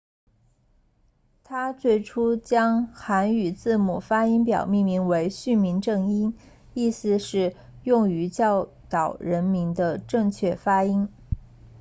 [1.43, 6.35] 他最初将韩语字母发音表命名为训民正音
[6.73, 11.07] 意思是用于教导人民的正确发音